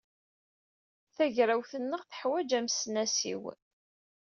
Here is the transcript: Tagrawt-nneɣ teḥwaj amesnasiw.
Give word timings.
Tagrawt-nneɣ 1.15 2.01
teḥwaj 2.09 2.49
amesnasiw. 2.59 3.43